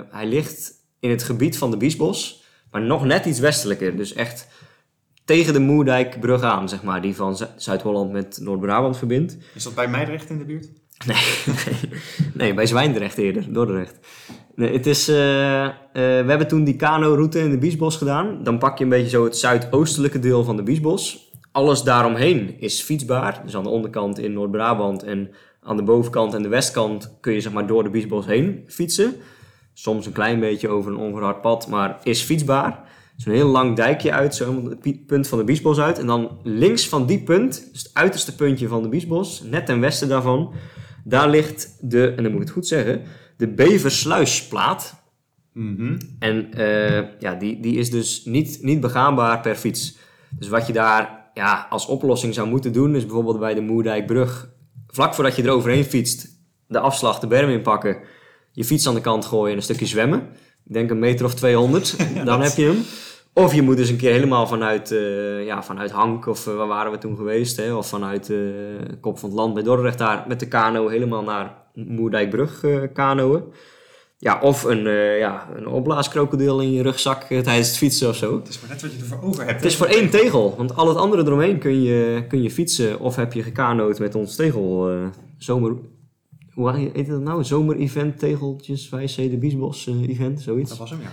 [0.10, 3.98] hij ligt in het gebied van de Biesbos, maar nog net iets westelijker.
[3.98, 4.48] Dus echt
[5.26, 9.38] tegen de Moerdijkbrug aan, zeg maar, die van Zu- Zuid-Holland met Noord-Brabant verbindt.
[9.54, 10.68] Is dat bij Meidrecht in de buurt?
[11.08, 11.92] Nee,
[12.34, 14.00] nee, bij Zwijndrecht eerder, Dordrecht.
[14.56, 18.44] Nee, het is, eh, eh, we hebben toen die kano-route in de Biesbos gedaan.
[18.44, 21.32] Dan pak je een beetje zo het zuidoostelijke deel van de Biesbos.
[21.52, 23.42] Alles daaromheen is fietsbaar.
[23.46, 25.30] Dus aan de onderkant in Noord-Brabant en
[25.62, 29.14] aan de bovenkant en de westkant kun je zeg maar door de Biesbos heen fietsen.
[29.74, 32.80] Soms een klein beetje over een onverhard pad, maar is fietsbaar.
[33.18, 36.00] Zo'n heel lang dijkje uit, zo het pi- punt van de Biesbos uit.
[36.00, 39.80] En dan links van die punt, dus het uiterste puntje van de Biesbos, net ten
[39.80, 40.54] westen daarvan,
[41.08, 43.02] daar ligt de, en dan moet ik het goed zeggen,
[43.38, 45.04] de Beversluisplaat.
[45.54, 45.98] Mhm.
[46.20, 49.98] En eh, ja, die, die is dus niet, niet begaanbaar per fiets.
[50.40, 54.50] Dus wat je daar ja, als oplossing zou moeten doen, is bijvoorbeeld bij de Moerdijkbrug,
[54.88, 56.28] vlak voordat je er overheen fietst,
[56.68, 57.98] de afslag de berm inpakken,
[58.52, 60.20] je fiets aan de kant gooien en een stukje zwemmen.
[60.66, 62.84] Ik denk een meter of 200, dan heb je hem.
[63.38, 66.68] Of je moet dus een keer helemaal vanuit, eh, ja, vanuit Hank, of eh, waar
[66.68, 67.74] waren we toen geweest, hè?
[67.74, 68.38] of vanuit eh,
[69.02, 73.44] Kop van het Land bij Dordrecht daar met de kano helemaal naar Moerdijkbrug kanoën.
[74.18, 74.84] Ja, of een,
[75.18, 78.38] ja, een opblaaskrokodil in je rugzak tijdens het fietsen of zo.
[78.38, 79.56] Het is maar net wat je ervoor over hebt.
[79.56, 83.00] Het is voor één tegel, want al het andere eromheen kun je, kun je fietsen
[83.00, 84.90] of heb je gekanoot met ons tegel
[85.38, 85.76] zomer...
[86.56, 87.44] Hoe heet dat nou?
[87.44, 90.70] Zomer-event, tegeltjes, wij de Biesbos eh, event, zoiets.
[90.70, 91.12] Dat was hem, ja.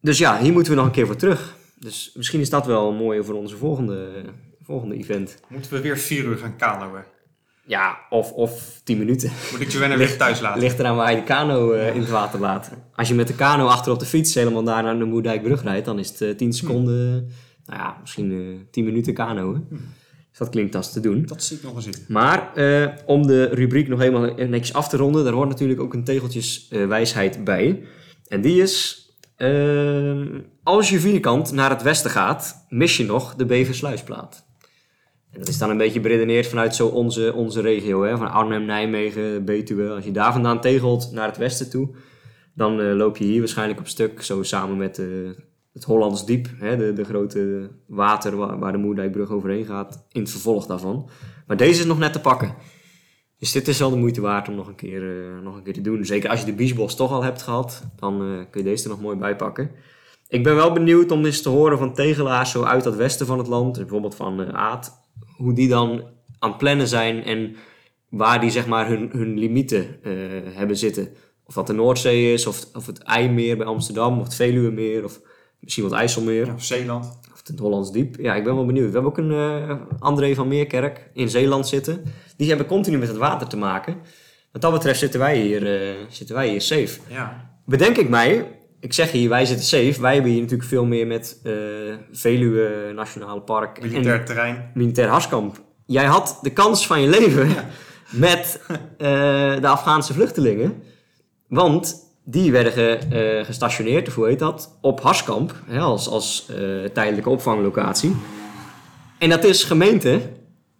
[0.00, 1.56] Dus ja, hier moeten we nog een keer voor terug.
[1.78, 4.08] Dus misschien is dat wel mooi voor onze volgende,
[4.62, 5.36] volgende event.
[5.48, 7.02] Moeten we weer vier uur gaan kanoën?
[7.70, 9.30] Ja, of, of 10 minuten.
[9.50, 10.60] Moet ik Joanna weer thuis laten?
[10.60, 12.70] Ligt eraan waar je de kano eh, in het water laat.
[12.94, 15.84] Als je met de kano achter op de fiets helemaal daar naar de Moerdijkbrug rijdt,
[15.84, 17.10] dan is het eh, 10 seconden,
[17.66, 19.66] nou ja, misschien eh 10 minuten kanoën.
[20.28, 21.26] Dus dat klinkt als te doen.
[21.26, 22.04] Dat zie ik nog wel zitten.
[22.08, 22.52] Maar
[23.06, 26.88] om de rubriek nog helemaal netjes af te ronden, daar hoort natuurlijk ook een tegeltjeswijsheid
[26.88, 27.82] wijsheid bij.
[28.28, 29.04] En die is,
[29.40, 34.46] eh, als je vierkant naar het westen gaat, mis je nog de Beversluisplaat.
[35.30, 38.16] En dat is dan een beetje beredeneerd vanuit zo onze, onze regio, hè?
[38.16, 39.88] van Arnhem, Nijmegen, Betuwe.
[39.88, 41.88] Als je daar vandaan tegelt naar het westen toe,
[42.54, 45.06] dan eh, loop je hier waarschijnlijk op stuk, zo samen met eh,
[45.72, 46.76] het Hollands Diep, hè?
[46.76, 51.08] De, de grote water waar, waar de Moerdijkbrug overheen gaat, in het vervolg daarvan.
[51.46, 52.54] Maar deze is nog net te pakken.
[53.40, 55.72] Dus dit is wel de moeite waard om nog een keer, eh, nog een keer
[55.72, 56.04] te doen.
[56.04, 58.90] Zeker als je de Biesbos toch al hebt gehad, dan eh, kun je deze er
[58.90, 59.70] nog mooi bij pakken.
[60.28, 63.38] Ik ben wel benieuwd om eens te horen van tegelaars zo uit dat westen van
[63.38, 65.00] het land, bijvoorbeeld van eh Aad,
[65.36, 66.04] hoe die dan
[66.38, 67.56] aan het plannen zijn en
[68.08, 69.98] waar die zeg maar hun, hun limieten
[70.54, 71.08] hebben zitten.
[71.44, 75.20] Of dat de Noordzee is, of, of het IJmeer bij Amsterdam, of het Veluwemeer, of
[75.60, 76.54] misschien wat IJsselmeer.
[76.54, 77.18] Of Zeeland.
[77.50, 78.16] Het Hollands Diep.
[78.18, 78.86] Ja, ik ben wel benieuwd.
[78.86, 82.02] We hebben ook een eh, André van Meerkerk in Zeeland zitten.
[82.36, 83.96] Die hebben continu met het water te maken.
[84.52, 87.00] Wat dat betreft zitten wij hier, eh, zitten wij hier safe.
[87.08, 87.50] Ja.
[87.66, 88.46] Bedenk ik mij,
[88.80, 90.00] ik zeg hier, wij zitten safe.
[90.00, 91.52] Wij hebben hier natuurlijk veel meer met eh,
[92.12, 94.70] Veluwe Nationale Park Militair en terrein.
[94.74, 95.60] Militair Harskamp.
[95.86, 97.48] Jij had de kans van je leven
[98.10, 98.60] met
[99.60, 100.82] de Afghaanse vluchtelingen.
[101.48, 102.98] Want die werden ge-
[103.38, 105.54] eh, gestationeerd, of hoe heet dat, op Harskamp.
[105.66, 106.56] Hè, als als eh,
[106.92, 108.16] tijdelijke opvanglocatie.
[109.18, 110.20] En dat is gemeente.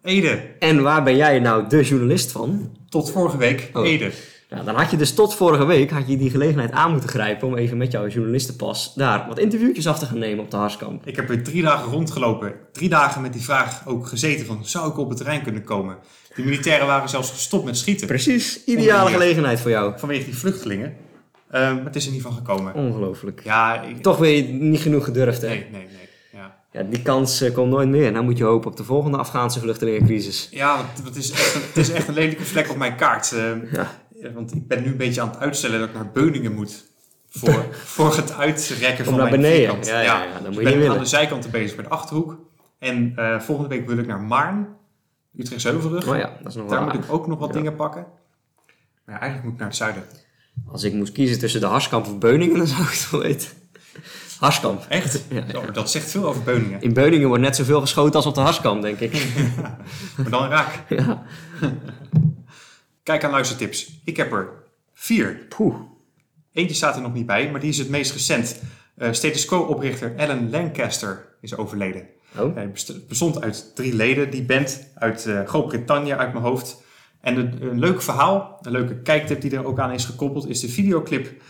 [0.03, 0.41] Ede.
[0.59, 2.77] En waar ben jij nou de journalist van?
[2.89, 3.69] Tot vorige week.
[3.73, 3.87] Oh.
[3.87, 4.11] Ede.
[4.49, 7.47] Ja, dan had je dus tot vorige week had je die gelegenheid aan moeten grijpen
[7.47, 11.07] om even met jouw journalistenpas daar wat interviewtjes af te gaan nemen op de Harskamp.
[11.07, 12.53] Ik heb er drie dagen rondgelopen.
[12.71, 15.97] Drie dagen met die vraag ook gezeten van, zou ik op het terrein kunnen komen?
[16.35, 18.07] Die militairen waren zelfs gestopt met schieten.
[18.07, 19.19] Precies, ideale Ongeveer.
[19.19, 19.93] gelegenheid voor jou.
[19.99, 20.93] Vanwege die vluchtelingen.
[21.51, 22.73] Ehm, maar het is er niet van gekomen.
[22.73, 23.41] Ongelooflijk.
[23.43, 25.47] Ja, ik, Toch weer niet genoeg gedurfd, hè?
[25.47, 26.09] Nee, nee, nee.
[26.33, 28.11] Ja, Ja, die kans eh, komt nooit meer.
[28.11, 30.47] Nou moet je hopen op de volgende Afghaanse vluchtelingencrisis.
[30.51, 33.31] ja want het, is echt een, het is echt een lelijke vlek op mijn kaart.
[33.31, 33.87] Ehm, Ja.
[34.33, 36.85] Want ik ben nu een beetje aan het uitstellen dat ik naar Beuningen moet.
[37.29, 39.83] Voor, voor het uitrekken van naar mijn beneden.
[39.83, 41.83] Ja, ja, ja, dan Dus moet je ik ben niet aan de zijkanten bezig bij
[41.83, 42.37] de Achterhoek.
[42.79, 44.67] En eh, volgende week wil ik naar Maarn.
[45.37, 46.07] Utrecht Zeuvelrug.
[46.07, 47.05] Oh ja, dat is nog wel Daar moet aardig.
[47.05, 48.05] ik ook nog wat dingen pakken.
[49.05, 50.03] Maar ja, eigenlijk moet ik naar het zuiden.
[50.71, 53.49] Als ik moest kiezen tussen de Harskamp of Beuningen, dan zou ik het wel weten.
[54.39, 54.85] Harskamp.
[54.89, 55.23] Echt?
[55.29, 55.71] Ja, ja.
[55.71, 56.81] Dat zegt veel over Beuningen.
[56.81, 59.13] In Beuningen wordt net zoveel geschoten als op de Harskamp, denk ik.
[60.17, 60.83] Maar dan raak.
[60.89, 61.23] ja.
[63.03, 64.01] Kijk aan luistertips.
[64.05, 64.49] Ik heb er
[64.93, 65.45] vier.
[65.49, 65.75] Poeh.
[66.53, 68.59] Eentje staat er nog niet bij, maar die is het meest recent.
[68.97, 72.05] Eh status quo-oprichter Alan Lancaster is overleden.
[72.37, 72.55] Oh.
[72.55, 74.29] Hij best- bestond uit drie leden.
[74.29, 76.81] Die band uit eh, Groot-Brittannië uit mijn hoofd.
[77.21, 80.59] En een, een leuk verhaal, een leuke kijktip die er ook aan is gekoppeld, is
[80.59, 81.41] de videoclip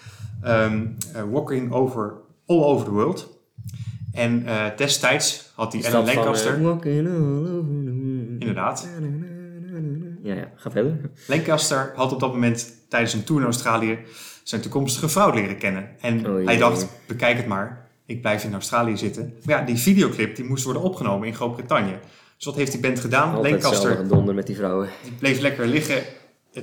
[0.41, 2.13] ehm, eh, Walking Over
[2.45, 3.39] All Over the World.
[4.13, 6.91] En eh, destijds had die van, Lancaster, eh,
[8.39, 8.89] inderdaad,
[10.23, 11.11] Ja, ja, ga verder.
[11.27, 13.99] Lancaster had op dat moment tijdens een tour in Australië
[14.43, 15.89] zijn toekomstige vrouw leren kennen.
[15.99, 19.33] En Oh, hij dacht, bekijk het maar, ik blijf in Australië zitten.
[19.43, 21.99] Maar ja, die videoclip die moest worden opgenomen in Groot-Brittannië.
[22.41, 23.33] Dus wat heeft die band gedaan?
[23.35, 24.89] Altijd Lancaster gedonder met die vrouwen.
[25.03, 26.03] die bleef lekker liggen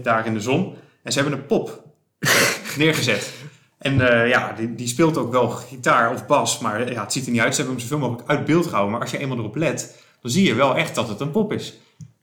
[0.02, 0.74] daar in de zon.
[1.02, 1.82] En ze hebben een pop
[2.78, 3.32] neergezet.
[3.78, 7.26] En eh, ja, die, die speelt ook wel gitaar of bas, maar ja, het ziet
[7.26, 7.54] er niet uit.
[7.54, 8.92] Ze hebben hem zoveel mogelijk uit beeld gehouden.
[8.92, 11.52] Maar als je eenmaal erop let, dan zie je wel echt dat het een pop
[11.52, 11.78] is.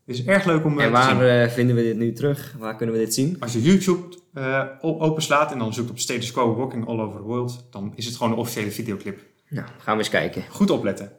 [0.05, 1.17] Het is erg leuk om eh, En te zien.
[1.17, 2.55] waar eh, vinden we dit nu terug?
[2.59, 3.37] Waar kunnen we dit zien?
[3.39, 7.19] Als je YouTube eh, o- openslaat en dan zoekt op Status Quo Walking All Over
[7.19, 9.19] the World, dan is het gewoon een officiële videoclip.
[9.49, 10.43] Nou, gaan we eens kijken.
[10.49, 11.11] Goed opletten.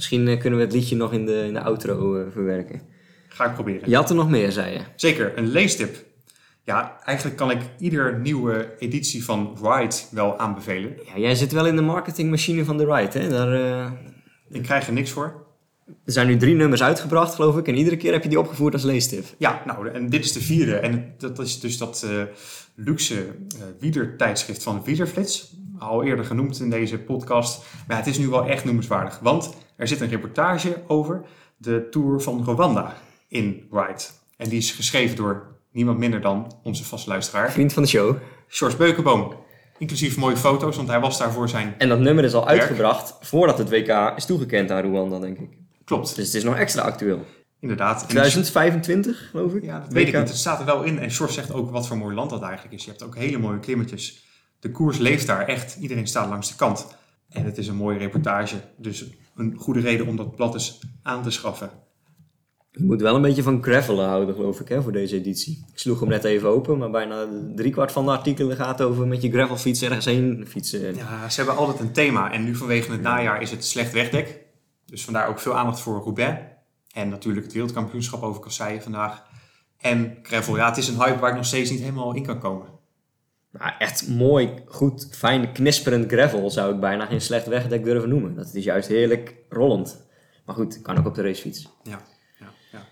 [0.00, 2.80] Misschien eh, kunnen we het liedje nog in de, in de outro eh, verwerken.
[3.28, 3.90] Ga ik proberen.
[3.90, 4.80] Je had er nog meer, zei je.
[4.96, 6.04] Zeker, een leestip.
[6.64, 10.96] Ja, eigenlijk kan ik ieder nieuwe editie van Ride wel aanbevelen.
[11.06, 13.28] Ja, jij zit wel in de marketingmachine van The Ride, hè?
[13.28, 13.90] Daar, eh,
[14.50, 15.46] Ik krijg er niks voor.
[16.04, 17.68] er zijn nu drie nummers uitgebracht, geloof ik.
[17.68, 19.24] En iedere keer heb je die opgevoerd als leestip.
[19.38, 20.76] Ja, nou, en dit is de vierde.
[20.76, 22.06] En dat is dus dat
[22.74, 25.54] luxe uh, wielertijdschrift van Wielerflits.
[25.78, 27.64] Al eerder genoemd in deze podcast.
[27.88, 29.18] Maar het is nu wel echt noemenswaardig.
[29.18, 31.20] Want er zit een reportage over
[31.56, 32.94] de Tour van Rwanda
[33.28, 34.02] in Ride.
[34.36, 37.52] En die is geschreven door niemand minder dan onze vaste luisteraar.
[37.52, 38.16] Vriend van de show.
[38.48, 39.34] George Beukenboom.
[39.78, 41.74] Inclusief mooie foto's, want hij was daar voor zijn...
[41.78, 42.58] En dat nummer is al Werk.
[42.60, 45.50] uitgebracht voordat het WK is toegekend aan Rwanda, denk ik.
[45.84, 47.24] Klopt, Dus het is nog extra actueel.
[47.60, 48.00] inderdaad.
[48.02, 49.62] En 2025, geloof ik.
[49.64, 50.28] Ja, dat weet ik niet.
[50.28, 50.98] Het staat er wel in.
[50.98, 52.84] En George zegt ook wat voor mooi land dat eigenlijk is.
[52.84, 54.24] Je hebt ook hele mooie klimmetjes.
[54.60, 55.76] De koers leeft daar echt.
[55.80, 56.86] Iedereen staat langs de kant.
[57.30, 58.56] En het is een mooie reportage.
[58.76, 59.04] Dus
[59.36, 61.70] een goede reden om dat blad eens aan te schaffen.
[62.70, 65.64] Je moet wel een beetje van gravelen houden, geloof ik, hè, voor deze editie.
[65.72, 69.22] Ik sloeg hem net even open, maar bijna driekwart van de artikelen gaat over met
[69.22, 70.94] je gravelfiets ergens heen fietsen.
[70.94, 72.32] Ja, ze hebben altijd een thema.
[72.32, 74.44] En nu vanwege het najaar is het slecht wegdek.
[74.86, 76.40] Dus vandaar ook veel aandacht voor Roubaix.
[76.92, 79.22] En natuurlijk het wereldkampioenschap over kasseien vandaag.
[79.78, 80.56] En gravel.
[80.56, 82.66] Ja, het is een hype waar ik nog steeds niet helemaal in kan komen.
[83.52, 88.34] Nou, echt mooi, goed, fijn, knisperend gravel zou ik bijna geen slecht wegdek durven noemen.
[88.34, 90.06] Dat is juist heerlijk rollend.
[90.44, 91.68] Maar goed, kan ook op de racefiets.
[91.82, 92.00] Ja,
[92.38, 92.86] ja, ja.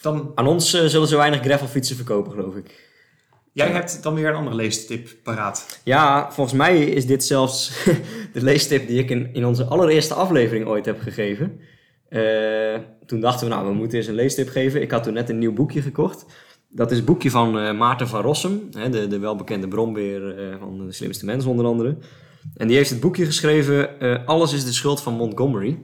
[0.00, 2.84] Dan Aan ons eh, zullen ze weinig gravelfietsen verkopen, geloof ik.
[3.52, 5.80] Jij hebt dan weer een andere leestip paraat.
[5.84, 7.84] Ja, volgens mij is dit zelfs
[8.32, 11.60] de leestip die ik in, in onze allereerste aflevering ooit heb gegeven.
[12.08, 14.82] Eh, toen dachten we, nou, we moeten eens een leestip geven.
[14.82, 16.26] Ik had toen net een nieuw boekje gekocht.
[16.68, 20.56] Dat is het boekje van eh, Maarten van Rossum, hè, de, de welbekende brombeer eh,
[20.60, 21.96] van de slimste mens onder andere.
[22.56, 25.78] En die heeft het boekje geschreven, eh, Alles is de schuld van Montgomery.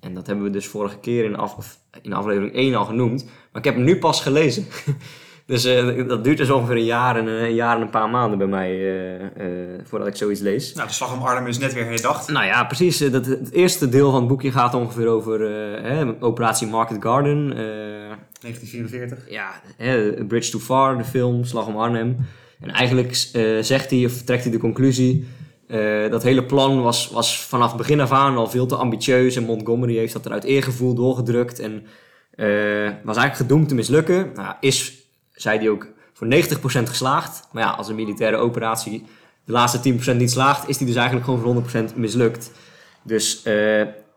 [0.00, 3.24] En dat hebben we dus vorige keer in, af, in aflevering 1 al genoemd.
[3.24, 4.66] Maar ik heb hem nu pas gelezen.
[5.46, 5.62] dus
[6.06, 9.80] dat duurt dus ongeveer een jaar en, een jaar en een paar maanden bij mij
[9.84, 10.74] voordat ik zoiets lees.
[10.74, 12.28] Nou, de slag om Arnhem is net weer herdacht.
[12.28, 12.98] Nou ja, precies.
[12.98, 15.40] Dat, het eerste deel van het boekje gaat ongeveer over
[15.82, 17.52] hè, Operatie Market Garden.
[18.36, 19.30] Eh, 1944.
[19.30, 22.16] ja, hè, Bridge Too Far, de film, Slag om Arnhem.
[22.60, 25.26] En eigenlijk eh, zegt hij, of trekt hij de conclusie...
[25.66, 29.36] eh, dat hele plan was, was vanaf begin af aan al veel te ambitieus.
[29.36, 31.58] En Montgomery heeft dat er uit eergevoel doorgedrukt.
[31.58, 31.86] En
[32.30, 32.46] eh,
[33.04, 34.30] was eigenlijk gedoemd te mislukken.
[34.34, 34.92] Nou, is,
[35.32, 36.28] zei hij ook, voor 90%
[36.82, 37.48] geslaagd.
[37.52, 39.04] Maar ja, als een militaire operatie
[39.44, 40.68] de laatste 10% niet slaagt...
[40.68, 42.50] is die dus eigenlijk gewoon voor 100% mislukt.
[43.02, 43.42] Dus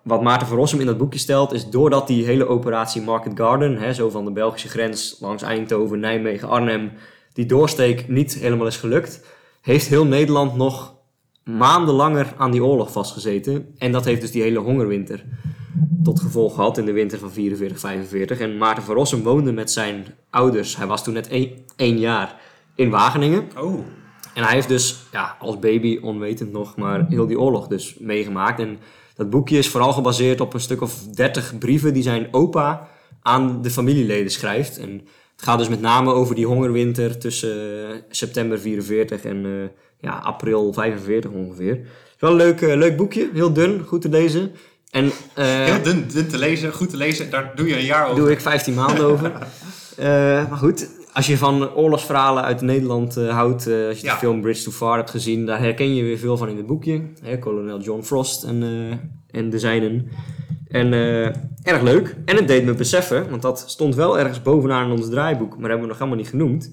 [0.09, 3.77] wat Maarten van Rossum in dat boekje stelt, is doordat die hele operatie Market Garden,
[3.77, 6.91] hè, zo van de Belgische grens langs Eindhoven, Nijmegen, Arnhem,
[7.33, 9.25] die doorsteek niet helemaal is gelukt,
[9.61, 10.93] heeft heel Nederland nog
[11.43, 13.75] maanden langer aan die oorlog vastgezeten.
[13.77, 15.23] En dat heeft dus die hele hongerwinter
[16.03, 18.39] tot gevolg gehad in de winter van 44, 45.
[18.39, 22.35] En Maarten van Rossum woonde met zijn ouders, hij was toen net één, één jaar,
[22.75, 23.49] in Wageningen.
[23.57, 23.79] Oh,
[24.33, 28.59] En hij heeft dus, ja, als baby onwetend nog, maar heel die oorlog dus meegemaakt.
[28.59, 28.79] En
[29.19, 32.87] dat boekje is vooral gebaseerd op een stuk of dertig brieven die zijn opa
[33.21, 34.77] aan de familieleden schrijft.
[34.77, 34.89] En
[35.35, 39.51] het gaat dus met name over die hongerwinter tussen eh, september 44 en eh,
[39.99, 41.71] ja, april 45 ongeveer.
[41.71, 44.51] Het is wel een leuk, eh, leuk boekje, heel dun, goed te lezen.
[44.91, 47.29] En, heel dun, dun te lezen, goed te lezen.
[47.29, 48.15] Daar doe je een jaar over.
[48.15, 49.31] doe ik 15 maanden over.
[50.49, 54.13] Maar goed, als je van oorlogsverhalen uit Nederland eh, houdt, eh, als je Ja.
[54.13, 56.65] de film Bridge Too Far hebt gezien, daar herken je weer veel van in het
[56.65, 57.01] boekje.
[57.21, 60.07] Hè, kolonel John Frost en, eh, en de zijnen.
[60.67, 60.93] En
[61.63, 62.15] erg leuk.
[62.25, 65.69] En het deed me beseffen, want dat stond wel ergens bovenaan in ons draaiboek, maar
[65.69, 66.71] hebben we nog helemaal niet genoemd,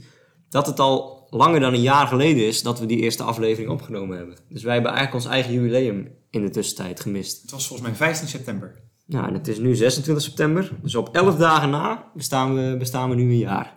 [0.49, 4.17] dat het al langer dan een jaar geleden is dat we die eerste aflevering opgenomen
[4.17, 4.37] hebben.
[4.49, 7.43] Dus wij hebben eigenlijk ons eigen jubileum in de tussentijd gemist.
[7.43, 8.75] Het was volgens mij 15 september.
[9.07, 10.71] Ja, en het is nu 26 september.
[10.83, 13.76] Dus op 11 dagen na bestaan we, bestaan we nu een jaar.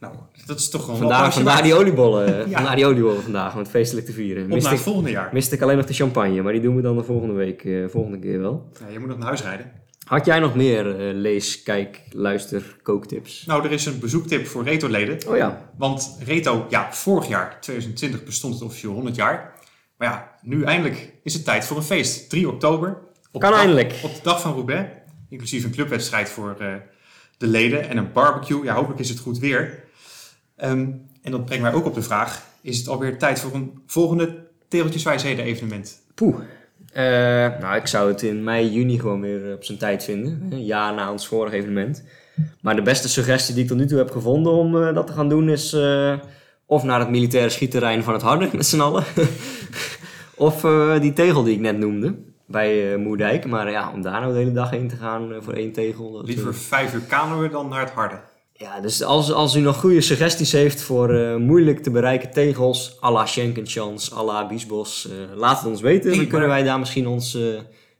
[0.00, 0.14] Nou,
[0.46, 2.56] dat is toch gewoon applausje vandaar, die oliebollen, Ja.
[2.56, 4.42] vandaar die oliebollen vandaag, om het feestelijk te vieren.
[4.42, 5.30] Op Miste naar het volgende jaar.
[5.32, 7.84] miste ik alleen nog de champagne, maar die doen we dan de volgende week, eh,
[7.88, 8.68] volgende keer wel.
[8.80, 9.72] Ja, je moet nog naar huis rijden.
[10.06, 13.44] Had jij nog meer eh, lees, kijk, luister, kooktips?
[13.46, 15.18] Nou, er is een bezoektip voor Reto-leden.
[15.28, 19.52] Oh ja, Want Reto, ja, vorig jaar, 2020, bestond het officieel 100 jaar.
[19.96, 22.30] Maar ja, nu eindelijk is het tijd voor een feest.
[22.30, 22.98] 3 oktober.
[23.32, 24.00] Op Kan de dag- eindelijk.
[24.02, 24.88] Op de dag van Roubaix.
[25.28, 26.66] Inclusief een clubwedstrijd voor eh,
[27.38, 28.64] de leden en een barbecue.
[28.64, 29.84] Ja, hopelijk is het goed weer.
[30.60, 30.86] Ehm,
[31.22, 32.42] en dat brengt mij ook op de vraag.
[32.60, 36.00] Is het alweer tijd voor een volgende Tegeltjeswijsheden evenement?
[36.14, 36.36] poeh.
[36.92, 40.46] Eh, nou, ik zou het in mei, juni gewoon weer op zijn tijd vinden.
[40.50, 42.04] Een jaar na ons vorige evenement.
[42.60, 45.12] Maar de beste suggestie die ik tot nu toe heb gevonden om eh, dat te
[45.12, 45.72] gaan doen is...
[45.72, 46.14] eh,
[46.66, 49.04] of naar het militaire schietterrein van het Harde met z'n allen.
[50.36, 50.60] of
[51.00, 52.14] die tegel die ik net noemde.
[52.46, 53.46] Bij Moerdijk.
[53.46, 56.12] Maar ja, om daar nou de hele dag heen te gaan voor één tegel.
[56.12, 58.20] dat, Liever vijf uur kanoën dan naar het harde.
[58.60, 62.98] Ja, dus als, als u nog goede suggesties heeft voor eh, moeilijk te bereiken tegels,
[63.02, 66.16] à la Schenkenchance, à la Biesbos, eh, laat het ons weten.
[66.16, 67.42] Dan kunnen wij daar misschien ons eh,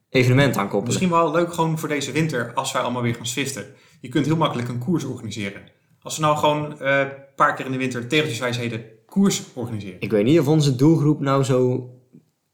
[0.09, 0.87] evenement aan koppelen.
[0.87, 3.67] Misschien wel leuk gewoon voor deze winter als wij allemaal weer gaan swiften.
[4.01, 5.63] Je kunt heel makkelijk een koers organiseren.
[6.03, 10.01] Als we nou gewoon een paar keer in de winter tegeltjeswijsheden koers organiseren.
[10.01, 11.91] Ik weet niet of onze doelgroep nou zo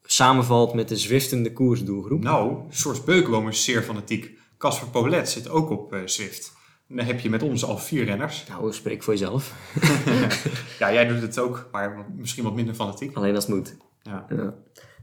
[0.02, 2.22] samenvalt met de zwiftende koersdoelgroep.
[2.22, 4.38] Nou, Source Beukenboom is zeer fanatiek.
[4.58, 6.55] Casper Paulet zit ook op Zwift.
[6.88, 8.46] Dan heb je met ons al vier renners.
[8.48, 9.54] Nou, spreek voor jezelf.
[10.78, 13.16] Ja, jij doet het ook, maar misschien wat minder fanatiek.
[13.16, 13.76] Alleen als het moet.
[14.02, 14.26] Ja.
[14.28, 14.54] Ja.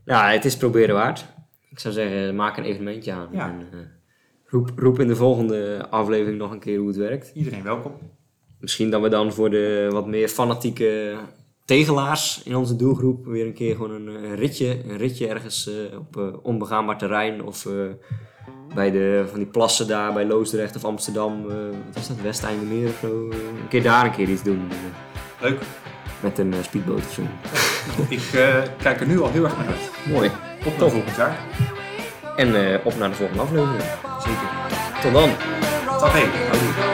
[0.05, 1.25] ja, het is proberen waard.
[1.69, 3.27] Ik zou zeggen, maak een evenementje aan.
[3.31, 3.49] Ja.
[3.49, 3.79] En, eh,
[4.45, 7.31] roep, roep in de volgende aflevering nog een keer hoe het werkt.
[7.33, 7.91] Iedereen welkom.
[8.59, 11.17] Misschien dat we dan voor de wat meer fanatieke
[11.65, 15.67] tegelaars in onze doelgroep weer een keer gewoon een, eh, een ritje, een ritje ergens
[15.67, 17.67] eh, op onbegaanbaar terrein of
[18.73, 21.55] bij de, van die plassen daar bij Loosdrecht of Amsterdam, eh,
[21.87, 24.71] wat is dat, Westeindemeer of zo, eh, een keer daar een keer iets doen
[25.39, 25.61] Leuk.
[26.19, 27.21] met een eh, speedboot of zo.
[28.09, 28.21] Ik
[28.77, 29.91] kijk er nu al heel erg naar uit.
[30.13, 30.31] Mooi.
[30.65, 31.37] Op naar volgend jaar.
[32.35, 33.81] En op naar de volgende aflevering.
[34.19, 34.49] Zeker.
[35.01, 35.29] Tot dan.
[35.99, 36.92] Dag heen.